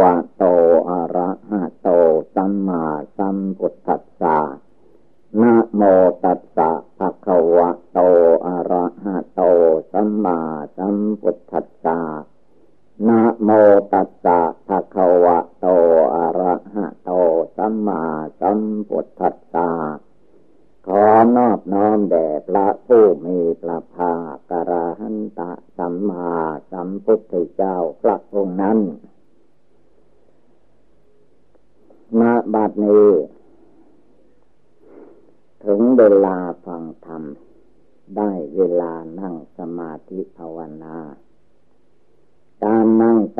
[0.00, 0.44] วะโต
[0.90, 1.88] อะระหะโต
[2.34, 2.84] สัมมา
[3.16, 4.38] สัมพุทธัสสะ
[5.40, 5.82] นะโม
[6.24, 6.39] ตัส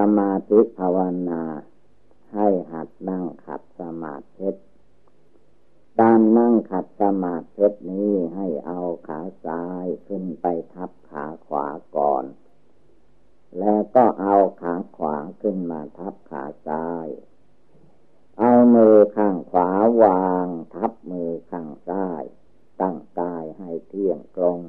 [0.01, 0.99] สมาธิภาว
[1.31, 1.43] นา
[2.35, 4.51] ให้หัดนั่งขัดสมาธิ
[6.01, 12.25] การนั่งขัดสมาธินี้ให้เอาขาซ้ายขึ้นไปทับขาขวาก่อน
[13.59, 17.07] แล้วก็เอาขาขวาขึ้นมาทับขาซ้าย
[18.39, 19.71] เอามือข้างขวา
[20.03, 22.23] วางทับมือข้างซ้าย
[22.81, 24.61] ตั้งกายให้เที่ยงตรง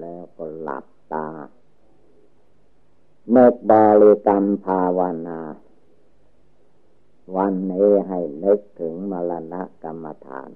[0.00, 1.30] แล้วก็หลับตา
[3.28, 5.40] เมื่อบริกรรมภาวนา
[7.36, 10.50] วันนี้ให้นึกถึงมรณะกรรมฐาน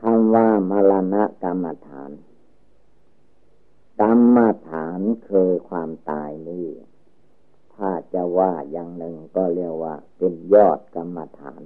[0.00, 2.10] คำว่ามรณะกรรมฐาน
[4.00, 6.68] กรรมฐานคือความตายนี่
[7.74, 11.62] ถ้าจะว่าอย่างหนึ่งก็เรียกว่า เป็นยอดกรรมฐาน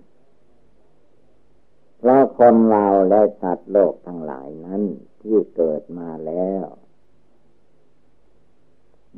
[1.99, 4.83] เพราะคนเราและสัตว์โลกทั้งหลายนั้น
[5.23, 6.65] ที่เกิดมาแล้ว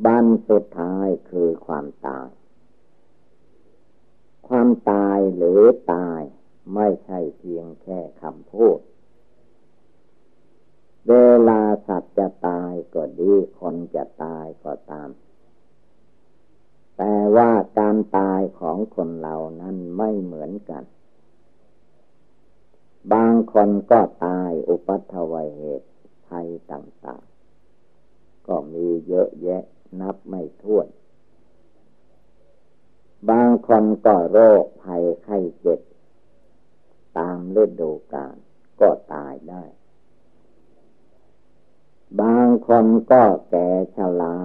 [0.04, 2.28] บันสุดท้ายคือความตาย
[4.48, 5.62] ความตายหรือ
[5.92, 6.20] ตาย
[6.74, 8.78] ไม่ใช่เพียงแค่คำพูด
[11.08, 11.14] เว
[11.48, 15.10] ลาสัตว์จะตายก็ดี คนจะตายก็ตาม
[16.96, 20.84] แต่ว่าการตายของคนเรานั้นไม่เหมือนกัน
[23.12, 25.90] บางคนก็ตายอุปัตวเหตุ
[26.26, 29.64] ภัยต่างๆ ก็มีเยอะแยะ
[30.00, 30.88] นับไม่ถ้วน
[33.30, 35.80] บางคนก็โรคภัยไข้เจ็บ
[37.18, 38.36] ตามฤดูกาล
[38.80, 39.64] ก็ตายได้
[42.20, 44.36] บางคนก็แก่ชรา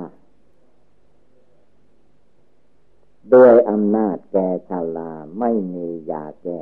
[3.34, 6.62] ด้วยอำนาจแก่ชาลาไม่มียาแก้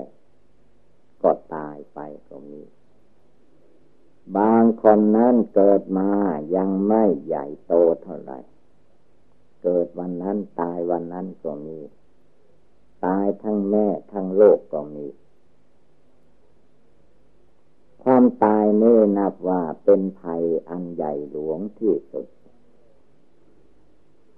[1.22, 2.64] ก็ตายไปก็มี
[4.38, 6.10] บางคนนั้นเกิดมา
[6.56, 7.74] ยังไม่ใหญ่โต
[8.04, 8.40] เท่าไหร่
[9.68, 11.80] เกิดวันนั้นตายวันนั้นก็มี
[13.06, 15.08] ตายทั้งแม่ทั้งโลกก็มี
[18.04, 22.28] ความตายนี่นับว่าเป็นภัยอันใหญ่หลวงที่สุด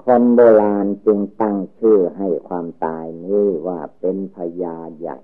[0.04, 5.20] คนโบราณจึงตั้งชื่อให้ความตายนี้ว่าเป็นพญาใหญ่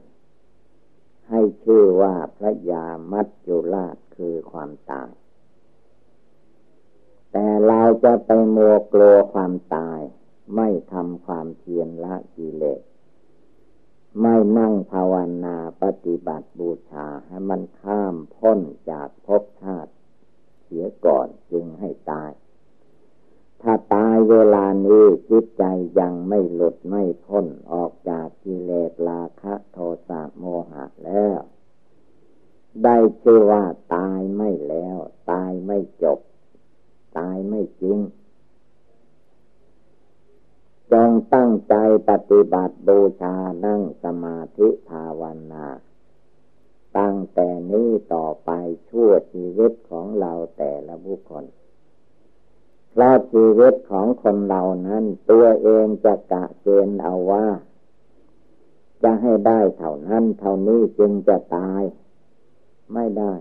[1.30, 5.12] ให้ชื่อว่าพระยามัจจุราชคือความตาย
[7.34, 10.00] แต่เราจะไปมัวกลัวความตาย
[10.56, 12.82] ไม่ทำความเพียรละกิเลส
[14.22, 15.14] ไม่นั่งภาว
[15.46, 18.60] นาปฏิบัติบูชาให้มันข้ามพ้น
[18.92, 19.92] จากภพชาติ
[20.64, 22.32] เสียก่อนจึงให้ตาย
[23.62, 25.64] ถ้าตายเวลานี้จิตใจ
[26.00, 29.78] ยังไม่หลุดไม่พ้นออกจากกิเลสราคะโท
[30.08, 31.40] สะโมหะแล้ว
[32.84, 33.64] ได้ชื่อว่า
[33.96, 34.98] ตายไม่แล้ว
[35.32, 36.20] ตายไม่จบ
[37.18, 38.00] ตายไม่จริง
[40.92, 41.76] จงตั้งใจ
[42.10, 43.36] ปฏิบัติบูชา
[43.66, 45.68] นั่งสมาธิภาวนา
[46.98, 48.50] ตั้งแต่นี้ต่อไป
[48.90, 51.46] ชั่วชีวิตของเราแต่ละบุคคล
[52.92, 57.48] เพราะชีวิตของคนเรานั้น ตัวเองจะกะเกณฑ์เอาว่า
[59.04, 61.82] จะให้ได้เท่านั้นเท่านี้จึงจะตาย
[62.94, 63.34] ไม่ได้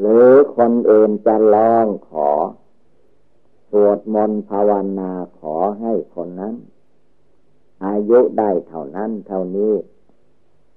[0.00, 2.30] หรือคนอื่นจะลองขอ
[3.70, 6.54] สวดมนต์ภาวนาขอให้คนนั้น
[7.84, 9.74] อายุได้เท่านั้นเท่านี้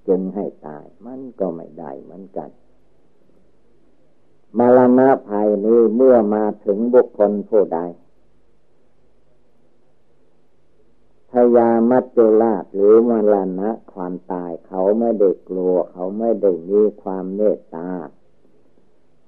[0.08, 2.50] จึงให้ตาย มันก็ไม่ได้เหมือนกัน
[4.58, 7.80] มรณะภัยนี้เมื่อมาถึงบุคคลผู้ใด
[11.32, 17.90] พยามัจจุราชหรือมรณะความตายเขาไม่ได้กลัว เขาไม่ได้มีความเมตตา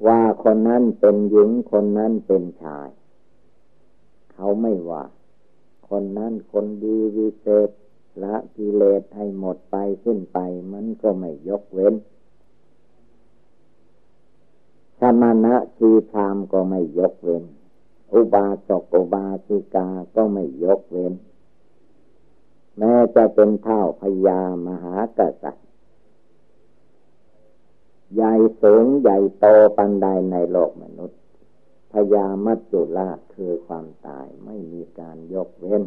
[0.07, 2.89] ว่าคนนั้นเป็นหญิงคนนั้นเป็นชาย
[4.33, 5.03] เขาไม่ว่า
[5.89, 7.69] คนนั้นคนดีวิเศษ
[8.23, 10.37] ละกิเลสให้หมดไปสิ้นไป
[10.71, 11.95] มันก็ไม่ยกเว้น
[14.99, 17.43] สมณะชีพรามก็ไม่ยกเว้น
[18.13, 21.13] อุบาสกอุบาสิกาก็ไม่ยกเว้น
[22.77, 25.64] แม้จะเป็นเท่าพญามหากษัตริย
[28.15, 29.45] ใหญ่สูงใหญ่โต
[29.77, 31.19] ปันใดในโลกมนุษย์
[31.91, 35.83] พญามัจจุราชคือความตายไม่มีการยกเว้น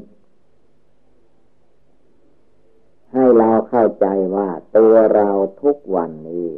[3.12, 5.30] ให้เราเข้าใจว่าตัวเรา
[5.62, 6.48] ทุกวันนี้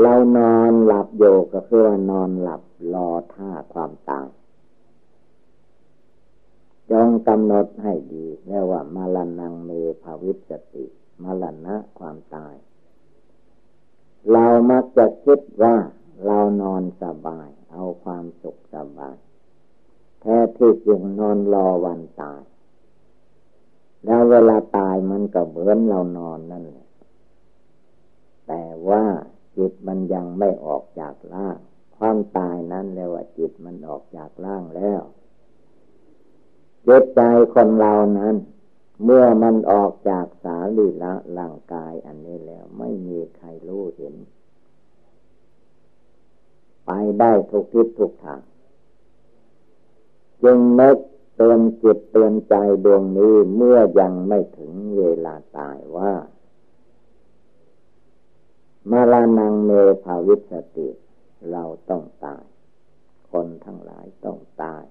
[0.00, 2.62] เรานอนหลับโยก็คือว่านอนหลับ
[2.94, 4.28] รอท่าความตาย
[6.90, 9.70] จงกำหนดให้ดีเรียกว่ามาลนังเม
[10.02, 10.86] ภาวิสติ
[11.22, 12.54] มาลณะความตาย
[14.32, 15.76] เรามักจะคิดว่า
[16.24, 19.16] เรานอนสบาย เอาความสุขสบาย
[20.20, 22.42] แท้ที่จริงนอนรอวันตาย
[24.04, 26.88] แล้วเวลาตายมันก็เหมือนเรานอนนั่นแหละ
[28.46, 29.04] แต่ว่า
[29.56, 31.58] จิตมันยังไม่ออกจากร่าง
[31.96, 35.02] ความตายนั้นเรียกว่าจิตมันออกจากร่างแล้ว
[36.86, 37.20] จิตใจ
[37.54, 38.34] คนเรานั้น
[39.04, 44.14] เมื่อมันออกจากสาลีละร่างกายอันนี้แล้ว ไม่มีใครรู้เห็น
[46.86, 48.42] ไปได้ทุกทิศทุกทาง
[50.42, 50.96] จึงนึก
[51.36, 52.54] เตือนจิตเตือนใจ
[52.84, 56.12] ดวงนี้เมื่อยังไม่ถึงเวลาตายว่า
[58.90, 59.70] มาลานังเม
[60.04, 60.88] ภาวิสติ
[61.50, 62.44] เราต้องตาย
[63.30, 64.84] คนทั้งหลายต้องตาย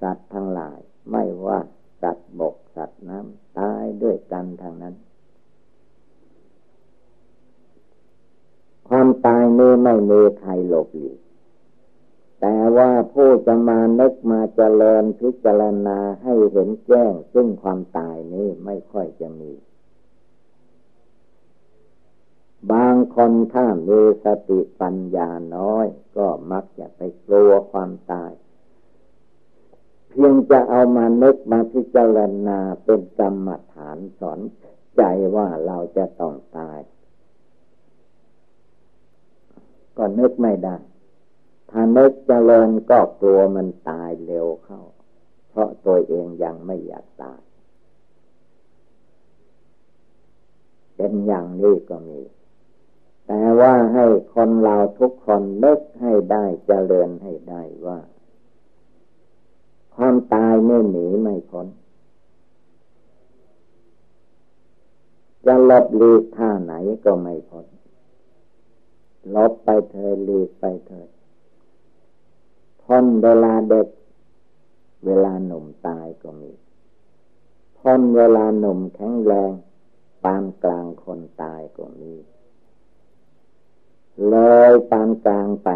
[0.00, 0.78] สัตว์ทั้งหลาย
[1.10, 1.58] ไม่ว่า
[2.02, 4.94] สัตว์บกสัตว์น้ำตายด้วยกันทางนั้น
[8.88, 11.18] ความตายนี้ไม่มีใครหลบหลีก
[12.40, 19.52] แต่ว่าผู้จะมานึกมาเจริญพิจารณาให้เห็นแจ้ง ซึ่งความตายนี้ไม่ค่อยจะมี
[22.72, 28.32] บางคนถ้ามีสติปัญญาน้อย ก็มักจะไปกลัวความตาย
[30.16, 34.40] พียงจะเอามานึกมาพิจารณาเป็นกรรมฐานสอน
[34.96, 35.02] ใจ
[35.36, 36.78] ว่าเราจะต้องตาย
[39.96, 40.76] ก็นึกไม่ได้
[41.70, 44.82] ถ้านึกเจริญก็กลัวมันตายเร็วเข้า
[45.48, 47.40] เพราะตัวเองยังไม่อยากตาย
[50.96, 52.20] เป็นอย่างนี้ก็มี
[53.26, 57.98] แต่ว่าให้คนเราทุกคนนึกให้ได้เจริญให้ได้ว่า
[59.96, 61.66] ความตายไม่หนีไม่พ้น
[65.46, 66.72] จะลบลีกท่าไหน
[67.04, 67.66] ก็ไม่พ้น
[69.34, 71.08] ลบไปเถิดลีกไปเถิด
[72.82, 73.88] พ้นเวลาเด็ก
[75.04, 76.52] เวลาหนุ่มตายก็มี
[77.78, 79.52] พ้นเวลาหนุ่มแข็งแรง
[80.24, 82.14] ปานกลางคนตายก็มี
[84.28, 84.34] เล
[84.70, 85.70] ยปานกลางไป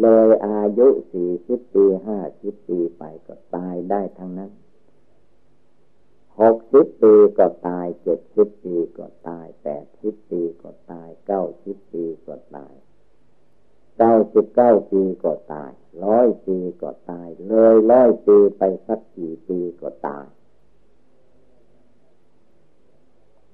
[0.00, 4.52] เลยอายุสี่สิบปีห้าสิบปีไปก็ตายได้ทั้งนั้น
[6.40, 12.74] หกสิบปีก็ตายเจ็ดสิบปีก็ตายแปดสิบปีก็ตายเก้าสิบปีก็ตาย
[13.98, 15.72] เก้าสิบเก้าปีก็ตาย
[16.04, 20.26] ร้อยปีก็ตาย เลยร้อยปีไปสักกี่ปีก็ตาย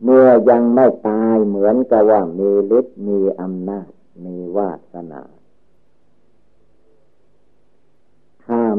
[0.03, 3.91] เมื่อยังไม่ตายเหมือนกับว่ามีฤทธิ์มีอำนาจ
[4.25, 5.23] มีวาสนา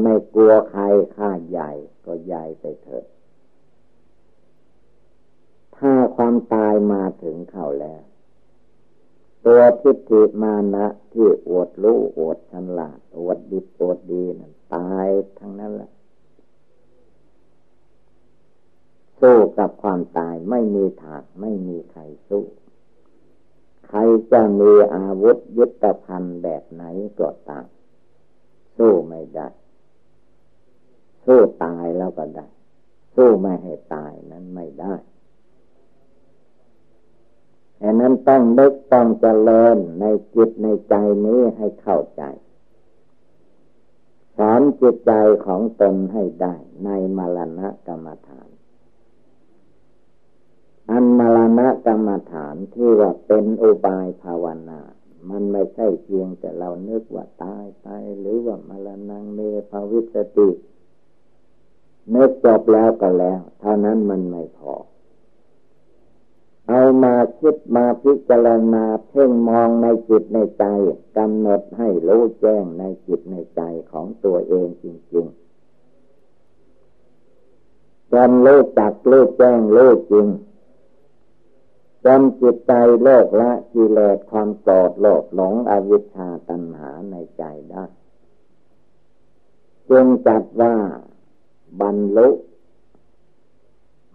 [0.02, 0.82] ไม่กลัวใคร
[1.16, 1.70] ข้าใหญ่
[2.04, 3.04] ก็ใหญ่ไปเถิด
[5.76, 8.02] ถ้าความตายมาถึงเขาแล้ว
[9.44, 15.90] ตัวทิฏฐิมานะที่อวดรู้อวดฉลาดอวดดีอวดดีนั่นตายทั้งนั้นแหละ
[19.20, 22.44] สู้กับความตายไม่มีถากไม่มีใครสู้
[23.88, 23.98] ใคร
[24.32, 26.84] จะมีอาวุธยุทธภัณฑ์แบบไหน
[27.18, 27.66] ก็ตาม
[28.76, 29.48] สู้ไม่ได้
[31.26, 32.48] สู้ตายแล้วก็ได้
[33.14, 34.94] สู้ไม่ให้ตายนั้นไม่ได้
[37.78, 40.04] แต่นั้นต้องนึกต้องเจริญใน
[40.34, 42.22] จิตในใจนี้ให้เข้าใจ
[44.36, 45.12] สอนจิตใจ
[45.46, 46.54] ของตนให้ได้
[46.84, 48.48] ในมรณะกรรมฐาน
[50.90, 54.80] อันมรณะกรรมฐานที่ว่าเป็นอุบายภาวนา
[55.30, 59.40] มันไม่ใช่เพียงแต่เรานึกว่าตายตายหรือว่ามรณงเม
[59.70, 60.48] ภาวิสติ
[62.14, 64.74] นึกจบแล้วก็แล้ว เท่านั้นมันไม่พอ
[66.68, 70.64] เอามาคิดมาพิจารณาเพ่งมองในจิตในใจ
[71.16, 74.84] กำหนดให้รู้แจ้งในจิตในใจของตัวเองจ
[75.14, 75.46] ริง ๆ
[78.12, 80.26] จนรู้จักรู้แจ้งรู้จริง
[82.04, 82.72] จนจิตใจ
[83.02, 87.84] โลกละกิเลสความโกรธโลภหลงอวิชชาตัณหาในใจได้
[89.90, 90.76] จึงจัดว่า
[91.80, 92.28] บรรลุ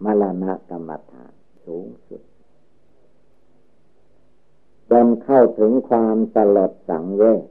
[0.04, 1.32] มรณะกรรมฐาน
[1.64, 2.22] สูงสุด
[4.90, 7.42] จนเข้าถึงความสลอดสังเวช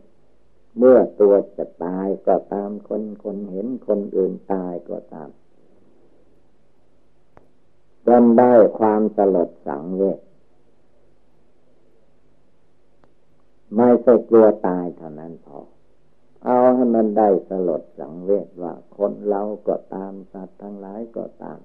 [0.77, 5.29] เมื่อตัวจะตายก็ตามคนคนเห็นคนอื่นตายก็ตาม
[8.07, 10.19] จนได้ความสลดสังเวช
[13.75, 15.59] ไม่ใช่กลัวตายเท่านั้นพอ
[16.75, 21.59] ให้มันได้สลดสังเวชว่า คนเราก็ตามสัตว์ทั้งหลายก็ตาม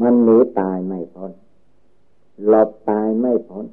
[0.00, 1.32] มันหนีตายไม่พ้น
[2.46, 3.66] หลบตายไม่พ้น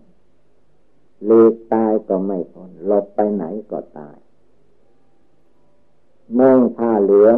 [1.25, 4.17] หลีกตายก็ไม่พ้นหลบไปไหนก็ตาย
[6.39, 7.37] นุ่งผ้าเหลือง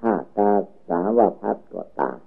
[0.00, 0.52] ผ้ากา
[0.88, 2.18] สาวพัดก็ตาย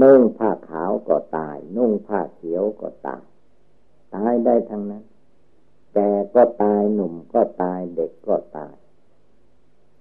[0.00, 3.22] นุ่งผ้าขาวก็ตาย นุ่งผ้าเขียวก็ตาย
[4.14, 5.04] ตายได้ทั้งนั้น
[5.98, 8.74] ก่ก็ตายหนุ่มก็ตายเด็กก็ตาย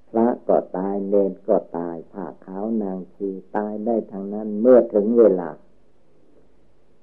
[0.10, 5.50] พระก็ตายเนนก็ตายผ้าขาวนางชีตายได้ทั้งนั้นเมื่อถึงเวลา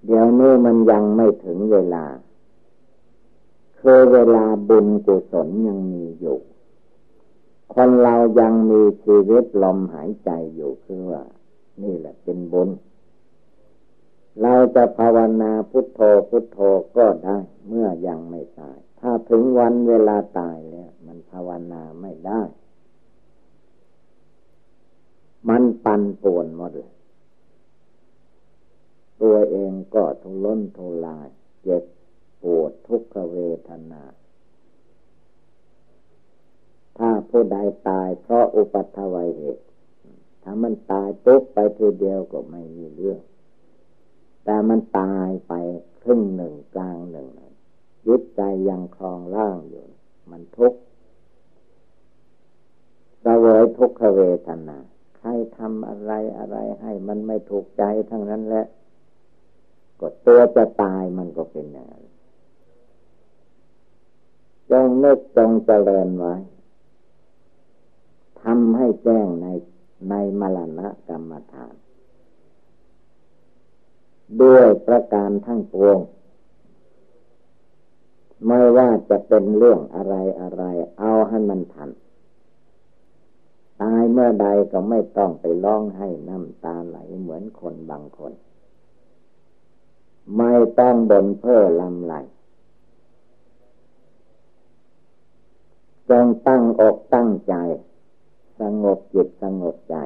[0.04, 2.04] เดี๋ยวนี้มันยังไม่ถึงเวลา
[3.80, 6.38] คือเวลาบุญกุศลยังมีอยู่
[7.74, 11.24] คนเรายังมีชีวิตลมหายใจอยู่คือว่า
[11.82, 12.68] นี่แหละเป็นบุญ
[14.42, 16.58] เราจะภาวนาพุทโธพุทโธ
[16.96, 22.40] ก็ได้เมื่อยังไม่ตาย ถ้าถึงวันเวลาตายแล้ว มันภาวนาไม่ได้
[25.48, 26.94] มันปันป่วนหมดเลย
[29.22, 31.28] ตัวเองก็ทุล้นทุลาย
[31.62, 31.84] เจ็บ
[32.42, 33.36] ปวดทุกขเว
[33.68, 34.02] ทนา
[36.98, 37.56] ถ้าผู้ใด
[37.88, 39.64] ตายเพราะอุปัตวัยเหตุ
[40.42, 43.20] ถ้ามันตายปุ๊บไปทีเดียวก็ไม่มีเรื่อง
[44.44, 45.52] แต่มันตายไป
[46.02, 47.28] ครึ่งหนึ่งกลางหนึ่ง
[48.06, 49.86] ยึดใจยังคลองล่างอยู่
[50.30, 50.80] มันทุกข์
[53.24, 54.78] สวยทุกขเวทนา
[55.16, 58.66] ใครทำอะไรอะไรให้มันไม่ถูกใจทั้งนั้นแหละ
[60.00, 62.04] ก็ตัวจะตายมันก็เป็นอย่างนั้น
[64.70, 66.34] จงนึกจงเจริญไว้
[68.42, 69.46] ทำให้แจ้งใน
[70.10, 71.74] ในมรณะกรรมฐาน
[74.42, 75.98] ด้วยประการทั้งปวง
[78.46, 80.62] ไม่ว่าจะเป็นเรื่องอะไรอะไร
[80.98, 81.90] เอาให้มันทัน
[83.80, 88.32] ตายเมื่อใดก็ไม่ต้องไปร้องให้น้ำตาไหลเหมือนคนบางคน
[90.38, 92.14] ไม่ต้องบนเพ้อลำไหล
[96.10, 97.54] จงตั้งอกตั้งใจ
[98.60, 99.96] สงบจิตสงบใจ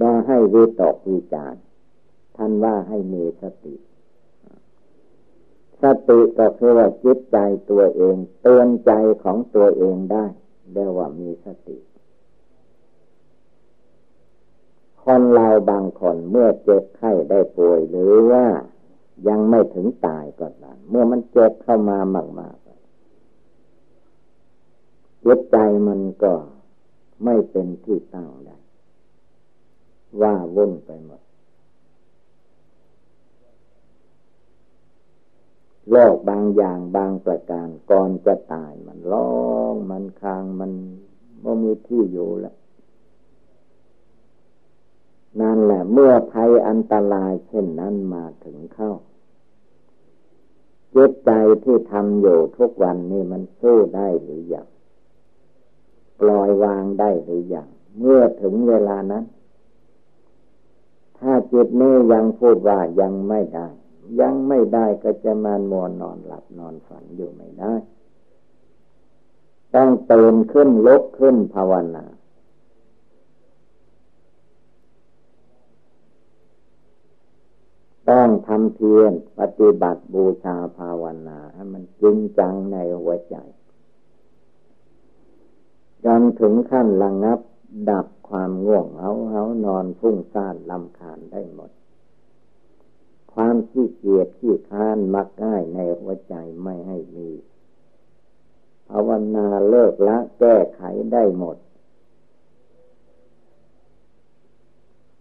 [0.00, 1.54] บ่ให้วิตกวิจาร
[2.36, 3.74] ท่านว่าให้มีสติ
[5.82, 7.38] สติก็คือว่าจิตใจ
[7.70, 8.92] ตัวเอง เตือนใจ
[9.22, 10.26] ของตัวเองได้
[10.72, 11.78] เรียกว่ามีสติ
[15.04, 18.46] คนเราบางคนเมื่อเจ็บไข้ได้ป่วยหรือว่า
[19.28, 21.98] ยังไม่ถึงตายก็ตามเมื่อมันเจ็บเข้ามา
[22.40, 22.66] มากๆ
[25.24, 25.56] จิตใจ
[25.88, 26.34] มันก็
[27.24, 28.58] ไม่เป็นที่ตั้งได้
[30.22, 31.22] ว่าวุ่นไปหมด
[35.90, 39.32] โลกบางอย่างบางประการก่อนจะตายมันร้อ
[39.72, 40.72] งมันคางมัน
[41.42, 42.56] ไม่มีที่อยู่แล้ว
[45.40, 48.92] นั่นแหละเมื่อภัยอันตรายเช่นนั้นมาถึงเข้า
[50.94, 51.30] จิตใจ
[51.64, 54.66] ที่ทำอยู่ทุกวันนี้มันสู้ได้หรือยัง
[56.20, 59.24] ปล่อยวางได้หรือยังเมื่อถึงเวลานั้น
[61.18, 63.68] ถ้าจิตนี้ยังพูดว่ายังไม่ได้
[64.20, 67.74] ยังไม่ได้ก็จะมานมัวนอนหลับนอนฝันอยู่ไม่ได้
[69.74, 72.04] ต้องตื่นขึ้นลุกขึ้นภาวนา
[78.10, 83.36] ต้องทำเพียรปฏิบัติบูชาภาวนาให้มันจริงจังในหัวใจ
[86.04, 87.40] จนถึงขั้นระงับ
[87.90, 91.70] ดับความง่วงเหาเหานอนฟุ้งซ่านลำคาญได้หมด
[93.38, 97.30] ความขี้เกียจขี้ค้านมักง่ายในหัวใจไม่ให้มี
[98.88, 101.56] ภาวนาเลิกละแก้ไขได้หมด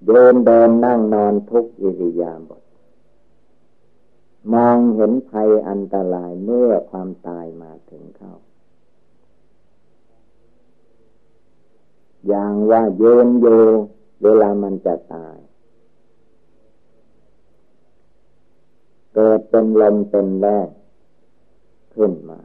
[0.06, 2.64] เดินเดินนั่งนอนทุกอิริยาบถ
[4.54, 8.34] มองเห็นภัยอันตรายเมื่อความตายมาถึงเข้า
[12.28, 13.48] อย่างว่าเยนโย
[14.24, 15.38] เวลามันจะตาย
[19.16, 20.68] เกิดเป็นลมเป็นแรง
[21.96, 22.40] ขึ้นมา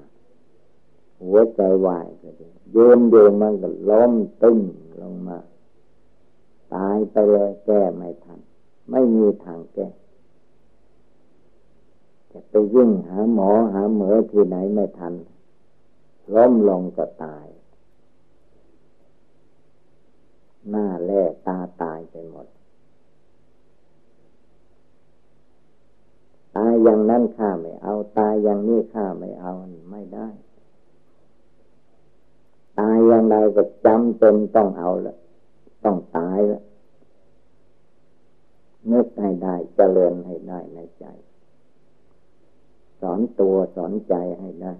[1.22, 4.12] หัวใจวายก็ดียืนโยมันก็ล้ม
[4.42, 4.58] ตึ้ง
[5.00, 5.38] ลงมา
[6.74, 8.40] ตายไปเลยแก้ไม่ทัน
[8.90, 9.88] ไม่มีทางแก้
[12.30, 15.14] จะไปยิ่งหาหมอหาเหมอที่ไหนไม่ทัน
[16.34, 17.46] ล้มลงก็ตาย
[20.70, 22.46] หน้าแล่ตาตายไปหมด
[26.56, 29.52] ตาย อย่างนั้นข้าไม่เอา ตายอย่างนี้ข้าไม่เอา
[29.90, 30.28] ไม่ได้
[32.78, 35.16] ตายอย่างไรก็จำเป็นต้องเอาละ
[35.84, 36.62] ต้องตายละ
[38.90, 41.04] นึกให้ได้เจริญให้ได้ในใจ
[43.00, 44.74] สอนตัวสอนใจให้ได้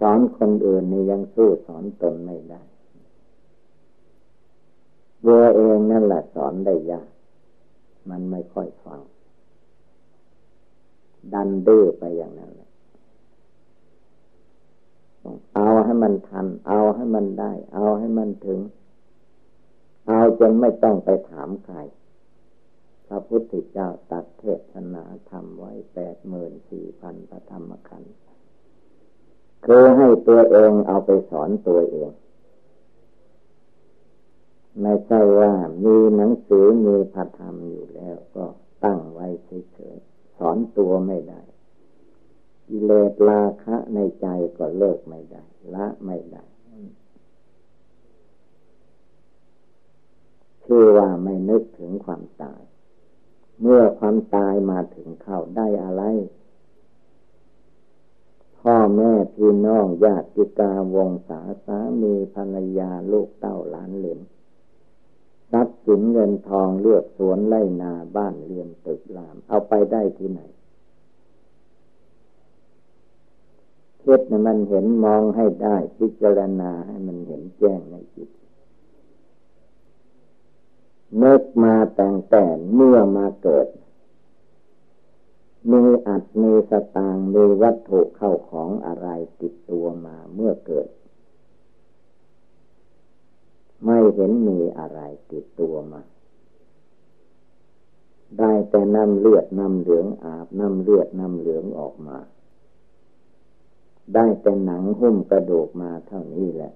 [0.00, 2.62] สอนคนอื่นนี่ยังสู้สอนตนไม่ได้
[5.26, 7.08] วัวเองนั่นแหละสอนได้ยาก
[8.10, 9.00] มันไม่ค่อยฟัง
[11.34, 12.68] ดันดื้อไปอย่างนั้นแหละ
[15.54, 18.60] เอาให้มันทัน เอาให้มันได้ เอาให้มันถึง
[20.08, 21.78] เอาจนไม่ต้องไปถามใคร
[23.06, 28.12] พระพุทธเจ้าตัดเทศนาทำไว้แปดหมื่นสี่พันพระธรรมขันธ์
[29.64, 32.10] คือให้ตัวเองเอาไปสอนตัวเอง
[34.80, 35.52] ไม่ใช่ว่า
[35.84, 38.44] มีหนังสือมีพระธรรมอยู่แล้วก็
[38.84, 39.26] ตั้งไว้
[39.72, 41.42] เฉยๆสอนตัวไม่ได้
[42.68, 44.26] กิเลสราคะในใจ
[44.58, 45.44] ก็เลิกไม่ได้
[45.74, 46.44] ละไม่ได้
[50.64, 52.62] ชื่อว่าไม่นึกถึงความตาย
[53.60, 56.02] เมื่อความตายมาถึงเข้าได้อะไร
[58.58, 64.20] พ่อแม่พี่น้องญาติกาวงศาสามีภรรยาลูกเต้าหลานเหลน
[65.52, 70.40] ทรัพย์สินเงินทองเลือกสวนไล่นาบ้านเรือนตึกราม เอาไปได้ที่ไหน
[74.10, 78.28] คิดนมันเห็นมองให้ได้ พิจารณาให้มันเห็นแจ้งในจิต
[81.22, 82.44] นึกมาแต่งแต่
[82.74, 83.68] เมื่อมาเกิด
[85.70, 89.08] มีอัดมีสตางมีวัตถุเข้าของอะไร
[89.40, 90.88] ติดตัวมาเมื่อเกิด
[93.84, 96.02] ไม่เห็นมีอะไรติดตัวมา
[98.38, 102.18] ได้แต่น้ำเลือดน้ำเหลืองอาบน้ำเลือดน้ำเหลืองออกมา
[104.14, 106.72] ได้แต่หนังหุ้มกระดูกมาเท่านี้แหละ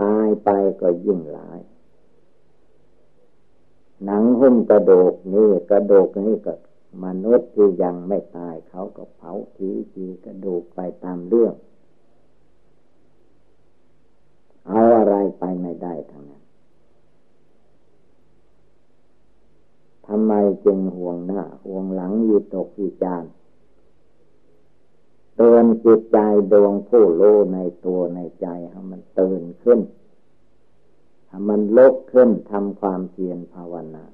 [0.00, 0.48] ตายไป
[0.80, 1.58] ก็ยิ่งหลาย
[4.04, 6.54] หนังหุ้มกระดูกนี่กระดูกนี่ก็
[7.04, 11.54] มนุษย์ที่ยังไม่ตายเขาก็เผาทีทีกระดูกไปตามเรื่อง
[14.66, 16.42] เอาอะไรไปไม่ได้ทั้งนั้น
[20.06, 20.32] ทำไม
[20.64, 26.18] จึงห่วงหน้าห่วงหลังยีตกยีจานเตือนจิตใจ
[26.52, 27.22] ดวงผู้โล
[27.54, 29.80] ในตัวในใจให้มันตื่นขึ้น
[31.28, 34.06] ให้มันลุกขึ้นทำความเพียรภาวนา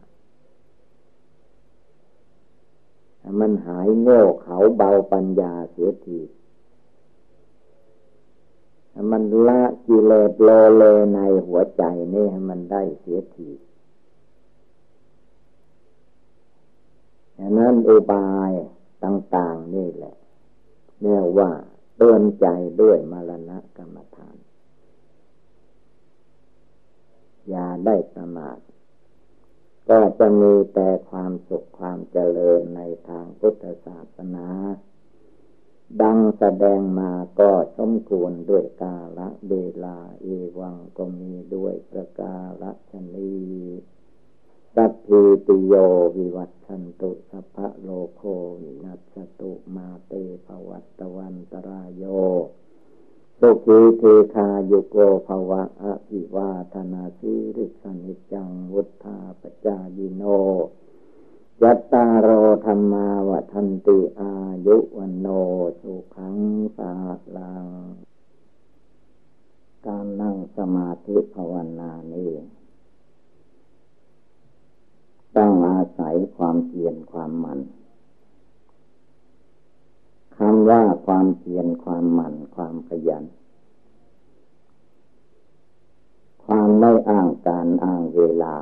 [3.21, 6.21] ให้มันหายโง่เขาเบาปัญญาเสียที
[8.91, 10.83] ให้มันละกิเลสโลเล
[11.15, 11.83] ในหัวใจ
[12.13, 13.51] นี่ให้มันได้เสียที
[17.35, 18.53] อย่างนั้นอุบาย
[19.05, 20.15] ต่าง ๆ นี่แหละ
[21.05, 21.51] เรียกว่า
[21.97, 22.47] เตือนใจ
[22.81, 24.37] ด้วยมรณะกรรมฐาน
[27.49, 28.59] อย่าได้ประมาท
[29.91, 34.49] ก็จะมีแต่ความสุขความเจริญในทางพุทธศาสนา
[36.03, 40.27] ดังแสดงมาก็สมควรด้วยกาละเวลาเอ
[40.59, 43.35] วังก็มีด้วยประการะฉะนี้
[44.79, 45.75] สัพพีติโย
[46.17, 48.23] วิวัชชันตุสัพพะโรโค
[48.61, 50.13] วินัสสะตุมาเต
[50.47, 52.05] ภะวัตวันตะราโย
[53.39, 60.23] สุขี ทีฆายุโก ภะวะ อะภิวาทะนะสีลิสสะ นิจจังวุฑฒาปะจายิโน
[61.63, 62.29] ยัตตาโร
[62.67, 64.35] ธรรมาวทันติอา
[64.67, 65.27] ยุวันโน
[65.81, 66.37] สุขัง
[66.77, 66.93] สา
[67.37, 67.67] ลัง
[69.87, 72.33] การนั่งสมาธิภาวนานี้
[77.41, 77.61] หมั่น
[80.37, 83.25] คำว่าความเพียรความหมั่นความขยัน
[86.45, 88.55] ความไม่อ้างการอ้างเวลา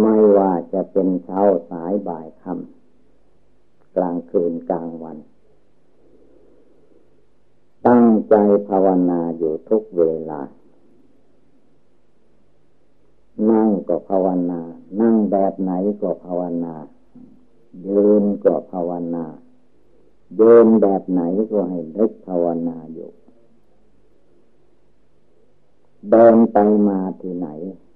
[0.00, 5.18] ไม่ว่าจะเป็นเช้าสายบ่ายค่ำกลางคืนกลางวัน
[7.86, 8.34] ตั้งใจ
[8.68, 10.40] ภาวนาอยู่ทุกเวลา
[13.50, 14.60] นั่ง ก็ภาวนา
[15.00, 16.74] นั่งแบบไหนก็ภาวนา
[17.86, 19.24] ยืนก็ภาวนา
[20.36, 23.10] เดินแบบไหนก็ให้นึกภาวนาอยู่
[26.10, 27.48] เดินไปมาที่ไหน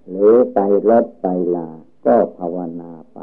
[0.08, 1.68] หรือไปรถไปลา
[2.06, 3.18] ก็ภาวนาไป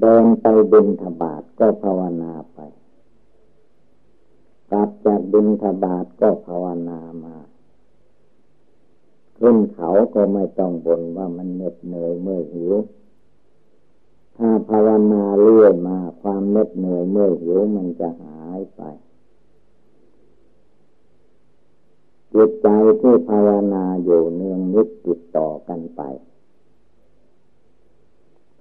[0.00, 2.58] เดินไปบินทบาทก็ภาวนาไป
[4.70, 7.36] กลับจากบินทบาทก็ภาวนามา
[9.38, 12.72] ขึ้นเขาก็ไม่ต้องบ่นว่ามันเหน็ดเหนื่อยเมื่อหิว
[14.36, 18.82] ถ้าภาวนาเรื่อยมาความเหน็ดเหนื่อยเมื่อหิวมันจะหายไป
[22.34, 22.68] จิตใจ
[23.00, 26.02] ที่ภาวนาอยู่เนืองนิดติดต่อกันไป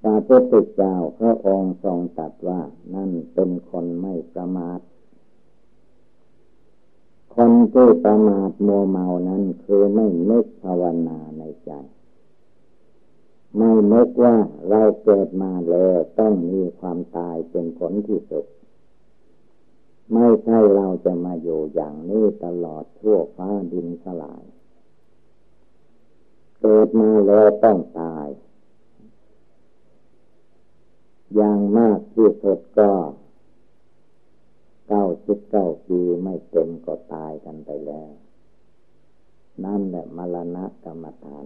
[0.02, 2.62] พระพุทธเจ้าพระองค์ทรงตรัสว่า
[2.94, 4.80] นั่นเป็นคนไม่ประมาท
[7.36, 11.72] คนที่ประมาทมัวเมานั้นคือไม่นึกภาวนาในใจ
[13.58, 14.36] ไม่นึกว่า
[14.70, 18.46] เราเกิดมาแล้วต้องมีความตายเป็นผลที่สุด
[20.14, 24.44] ไม่ใช่เราจะมาอยู่อย่างนี้ตลอดทั่วฟ้าดินสลาย
[26.62, 28.28] เกิดมาแล้วต้องตาย
[31.36, 32.92] อย่างมากที่สุดก็
[34.88, 38.12] เก้าสิบเก้าปีไม่เต็มก็ตายกันไปแล้ว
[39.66, 41.46] นั่นแหละมรณะกรรมฐาน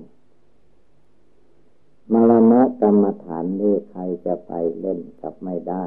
[2.13, 5.83] มรณะกรรมฐานนี่ใครจะไปเล่นกับไม่ได้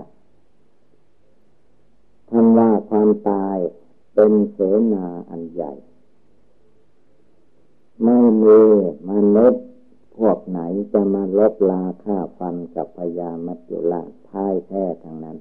[2.31, 3.57] ท่านว่าความตาย
[4.15, 4.59] เป็นเส
[4.93, 5.73] นาอันใหญ่
[8.05, 8.61] ไม่มี
[9.11, 9.65] มนุษย์
[10.17, 10.61] พวกไหน
[10.93, 15.39] จะมาลบลาฆ่าฟันกับพญามัจจุราชพ่ายแพ้ทางนั้น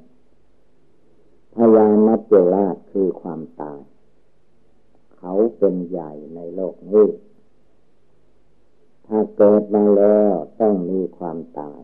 [1.56, 3.80] พยามัจจุราชคือความตาย
[5.16, 7.08] เขาเป็นใหญ่ในโลกนี้
[9.08, 11.82] ถ้าเกิดมาแล้วต้องมีความตาย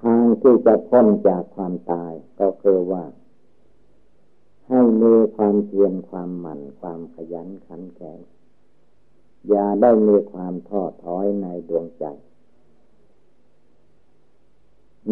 [0.00, 3.04] ทางที่จะพ้นจากความตายก็คือว่า
[4.68, 8.18] ให้มีความเพียรความหมั่นความขยันขันแข็ง
[9.48, 12.04] อย่าได้มีความท้อถอยในดวงใจ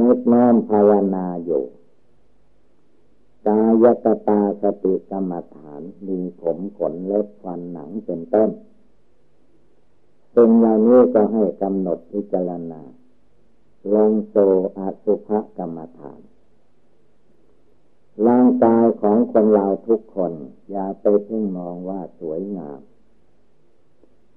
[0.01, 1.65] นึกน้อมภาวนาอยู่
[3.47, 8.51] กายกตาสติกรรมฐานมีผมขนเล็บฟันหนังเป็นต้น
[10.33, 12.83] เป็นอย่างนี้ก็ให้กำหนดพิจารณา
[13.95, 14.35] ลงโซ
[14.79, 15.29] อสุภ
[15.59, 16.21] กรรมฐาน
[18.27, 20.33] ร่างกายของคนเราทุกคน
[20.71, 22.81] อย่าไปเพ่งมองว่าสวยงาม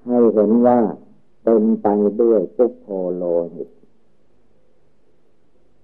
[0.06, 0.80] ให้เห็นว่า
[1.44, 1.88] เป็นไป
[2.22, 3.70] ด้วยทุกโพโลหิต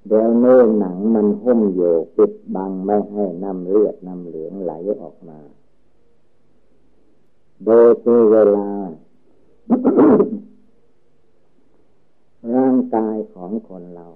[0.08, 5.40] เดี๋ยวนี้อหนังมันหุ้มอยู่ปิดบังไม่ให้น้ำเลือดน้ำเหลืองไหลออกมา
[7.66, 8.70] โดยที่เวลา
[12.56, 14.08] ร่างกายของคนเรา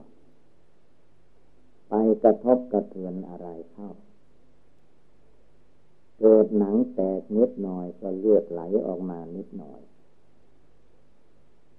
[1.90, 1.94] ไป
[2.24, 3.90] กระทบกระเทือนอะไรเข้า
[6.20, 9.82] เกิดหนังแตกนิดหน่อยก็เลือดไหลออกมานิดหน่อย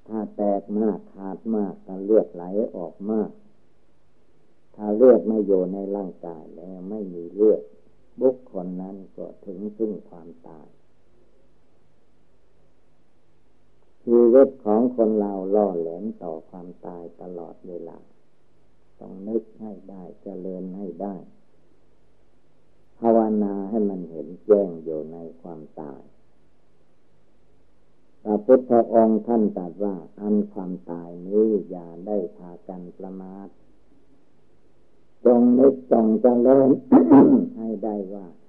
[0.07, 2.45] ถ้าแตกมากขาดมากก็เลือดไหล
[2.77, 3.31] ออกมาก
[4.77, 7.63] ถ้าเลือดไม่อยู่ในร่างกายแล้วไม่มีเลือด
[8.21, 10.67] บุคคลนั้นก็ถึงซึ่งความตาย
[14.03, 17.99] ชีวิตของคนเราล่อแหลมต่อความตายตลอดเวลา
[19.01, 21.17] ต้องนึกให้ได้จเจริญให้ได้
[22.99, 26.03] ภาวนาให้มันเห็นแจ้งอยู่ในความตาย
[28.23, 33.49] พระพุทธองค์ท่านตรัสว่า อันความตายนี้อย่าได้พากันประมาท
[35.27, 36.69] จงนึกจงเจริญ
[37.57, 38.27] ให้ได้ว่า